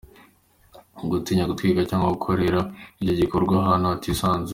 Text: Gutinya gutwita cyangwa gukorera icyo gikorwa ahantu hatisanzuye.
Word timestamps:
Gutinya 1.09 1.47
gutwita 1.49 1.81
cyangwa 1.89 2.13
gukorera 2.15 2.59
icyo 3.01 3.13
gikorwa 3.21 3.53
ahantu 3.61 3.85
hatisanzuye. 3.91 4.49